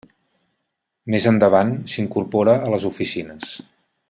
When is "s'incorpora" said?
1.93-2.59